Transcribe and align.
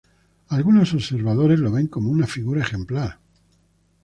Algunos 0.47 0.95
observadores 0.95 1.59
lo 1.59 1.71
ven 1.71 1.85
como 1.85 2.09
una 2.09 2.25
figura 2.25 2.61
ejemplar. 2.61 3.19